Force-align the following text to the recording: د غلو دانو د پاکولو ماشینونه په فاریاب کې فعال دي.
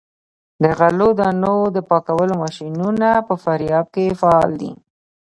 د 0.63 0.65
غلو 0.79 1.09
دانو 1.19 1.55
د 1.75 1.77
پاکولو 1.89 2.33
ماشینونه 2.43 3.09
په 3.27 3.33
فاریاب 3.43 3.85
کې 3.95 4.17
فعال 4.21 4.51
دي. 4.61 4.71